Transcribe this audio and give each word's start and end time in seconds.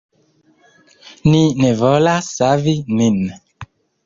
Ni 1.31 1.41
ne 1.65 1.69
volas 1.83 2.31
savi 2.39 2.75
nin. 3.03 3.21